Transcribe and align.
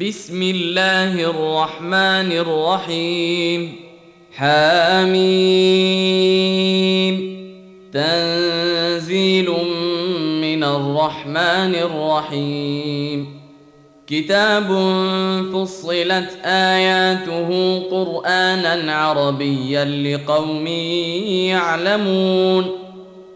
بسم 0.00 0.42
الله 0.42 1.30
الرحمن 1.30 2.32
الرحيم. 2.32 3.72
حاميم 4.36 5.16
تنزيل 7.92 9.50
من 10.40 10.64
الرحمن 10.64 11.74
الرحيم. 11.74 13.40
كتاب 14.06 14.66
فصلت 15.54 16.30
آياته 16.44 17.78
قرآنا 17.90 18.92
عربيا 18.92 19.84
لقوم 19.84 20.66
يعلمون. 21.46 22.85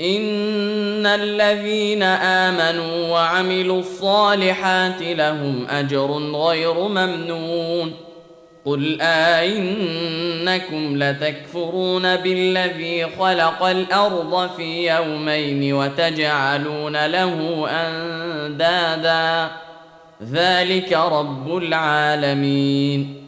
ان 0.00 1.06
الذين 1.06 2.02
امنوا 2.02 3.08
وعملوا 3.08 3.80
الصالحات 3.80 5.02
لهم 5.02 5.66
اجر 5.70 6.06
غير 6.34 6.74
ممنون 6.74 7.92
قل 8.64 9.00
أئنكم 9.00 11.02
لتكفرون 11.02 12.16
بالذي 12.16 13.06
خلق 13.18 13.62
الأرض 13.62 14.50
في 14.56 14.94
يومين 14.94 15.72
وتجعلون 15.72 17.06
له 17.06 17.66
أندادا 17.70 19.50
ذلك 20.22 20.92
رب 20.92 21.56
العالمين 21.56 23.27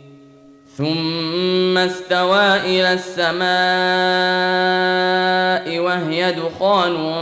ثم 0.81 1.77
استوى 1.77 2.57
إلى 2.57 2.93
السماء 2.93 3.41
وهي 5.79 6.31
دخان 6.31 7.13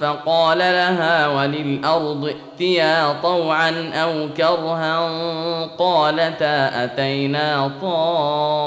فقال 0.00 0.58
لها 0.58 1.28
وللأرض 1.28 2.24
ائتيا 2.24 3.12
طوعا 3.22 3.90
أو 3.94 4.28
كرها 4.36 5.08
قالتا 5.78 6.84
أتينا 6.84 7.70
طائعين 7.82 8.66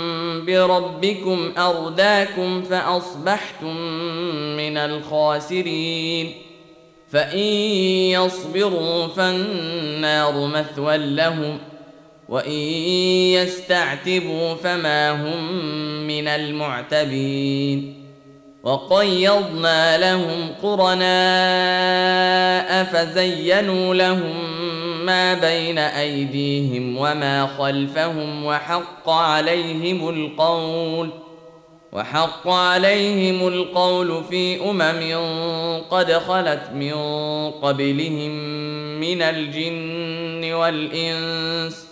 بربكم 0.45 1.51
أرداكم 1.57 2.63
فأصبحتم 2.63 3.77
من 4.57 4.77
الخاسرين. 4.77 6.33
فإن 7.11 7.39
يصبروا 8.09 9.07
فالنار 9.07 10.45
مثوى 10.47 10.97
لهم 10.97 11.57
وإن 12.29 12.59
يستعتبوا 13.31 14.55
فما 14.55 15.11
هم 15.11 15.53
من 16.07 16.27
المعتبين. 16.27 18.01
وقيضنا 18.63 19.97
لهم 19.97 20.49
قرناء 20.63 21.01
فزينوا 22.83 23.95
لهم 23.95 24.51
ما 25.05 25.33
بين 25.33 25.77
أيديهم 25.77 26.97
وما 26.97 27.47
خلفهم 27.57 28.45
وحق 28.45 29.09
عليهم 29.09 30.09
القول 30.09 31.09
وحق 31.91 32.47
عليهم 32.47 33.47
القول 33.47 34.23
في 34.29 34.69
أمم 34.69 35.81
قد 35.89 36.13
خلت 36.13 36.69
من 36.73 36.93
قبلهم 37.51 38.31
من 38.99 39.21
الجن 39.21 40.53
والإنس 40.53 41.87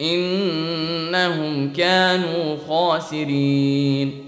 إنهم 0.00 1.72
كانوا 1.72 2.56
خاسرين. 2.68 4.27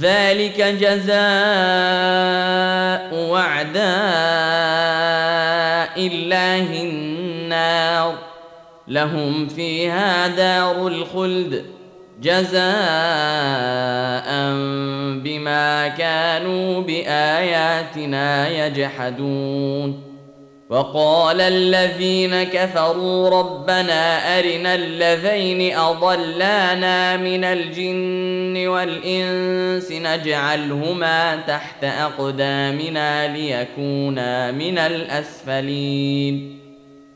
ذلك 0.00 0.60
جزاء 0.60 1.14
وعداء 3.14 3.88
الله 6.06 6.82
النار. 6.82 8.14
لهم 8.88 9.48
فيها 9.48 10.28
دار 10.28 10.86
الخلد 10.86 11.64
جزاء 12.22 12.62
بما 15.24 15.88
كانوا 15.88 16.82
بآياتنا 16.82 18.48
يجحدون. 18.66 20.07
وقال 20.70 21.40
الذين 21.40 22.42
كفروا 22.42 23.28
ربنا 23.28 24.38
أرنا 24.38 24.74
الذين 24.74 25.76
أضلانا 25.76 27.16
من 27.16 27.44
الجن 27.44 28.66
والإنس 28.66 29.92
نجعلهما 29.92 31.36
تحت 31.36 31.84
أقدامنا 31.84 33.36
ليكونا 33.36 34.50
من 34.50 34.78
الأسفلين. 34.78 36.58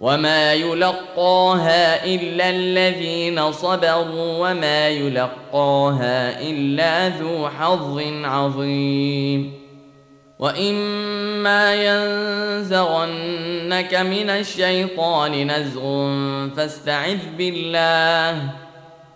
وما 0.00 0.54
يلقاها 0.54 2.04
الا 2.04 2.50
الذين 2.50 3.52
صبروا 3.52 4.50
وما 4.50 4.88
يلقاها 4.88 6.40
الا 6.50 7.08
ذو 7.08 7.48
حظ 7.48 8.02
عظيم 8.24 9.52
واما 10.38 11.74
ينزغنك 11.74 12.94
من 13.94 14.30
الشيطان 14.30 15.46
نزغ 15.50 15.80
فاستعذ 16.56 17.18
بالله 17.38 18.50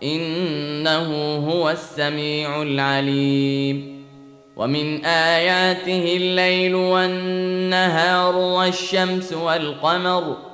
انه 0.03 1.37
هو 1.51 1.71
السميع 1.71 2.63
العليم 2.63 4.05
ومن 4.57 5.05
اياته 5.05 6.17
الليل 6.17 6.75
والنهار 6.75 8.37
والشمس 8.37 9.33
والقمر 9.33 10.54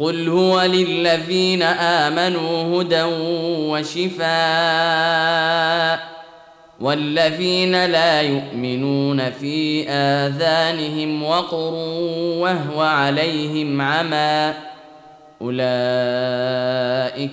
قل 0.00 0.28
هو 0.28 0.62
للذين 0.62 1.62
امنوا 1.62 2.82
هدى 2.82 3.02
وشفاء 3.68 4.30
والذين 6.80 7.86
لا 7.86 8.22
يؤمنون 8.22 9.30
في 9.30 9.88
اذانهم 9.88 11.22
وقر 11.22 11.74
وهو 12.40 12.80
عليهم 12.80 13.80
عمى 13.80 14.54
اولئك 15.42 15.58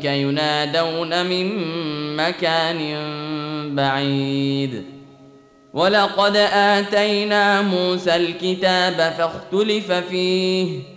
ينادون 0.06 1.26
من 1.26 1.48
مكان 2.16 2.80
بعيد 3.76 4.84
ولقد 5.74 6.36
اتينا 6.54 7.62
موسى 7.62 8.16
الكتاب 8.16 9.14
فاختلف 9.18 9.92
فيه 9.92 10.97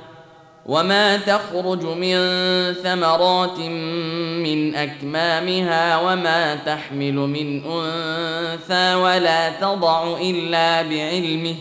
وما 0.65 1.17
تخرج 1.17 1.83
من 1.83 2.15
ثمرات 2.73 3.59
من 3.59 4.75
اكمامها 4.75 5.97
وما 5.97 6.55
تحمل 6.55 7.13
من 7.13 7.63
انثى 7.65 8.93
ولا 8.95 9.49
تضع 9.49 10.17
الا 10.21 10.81
بعلمه 10.81 11.55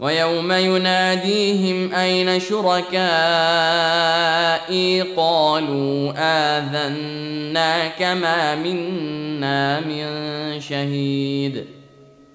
ويوم 0.00 0.52
يناديهم 0.52 1.94
اين 1.94 2.40
شركائي 2.40 3.02
قالوا 5.16 6.12
اذناك 6.16 8.02
ما 8.02 8.54
منا 8.54 9.80
من 9.80 10.04
شهيد 10.60 11.81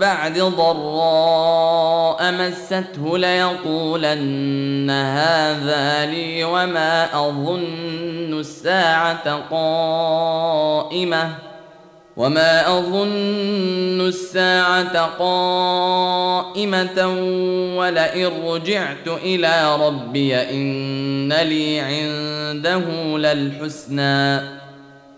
بعد 0.00 0.38
ضراء 0.38 2.32
مسته 2.32 3.18
ليقولن 3.18 4.90
هذا 4.90 6.06
لي 6.06 6.44
وما 6.44 7.26
أظن 7.28 8.40
الساعة 8.40 9.42
قائمة 9.50 11.30
وما 12.16 12.78
أظن 12.78 14.00
الساعة 14.00 14.98
قائمة 15.18 17.06
ولئن 17.76 18.30
رجعت 18.46 19.08
إلى 19.08 19.76
ربي 19.86 20.36
إن 20.36 21.32
لي 21.32 21.80
عنده 21.80 22.84
للحسنى 23.18 24.65